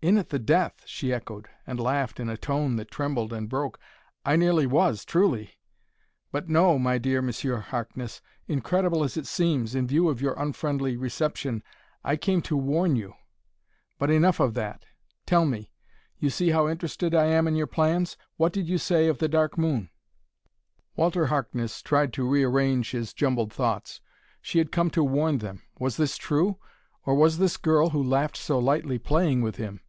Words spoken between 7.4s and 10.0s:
Harkness: incredible as it seems, in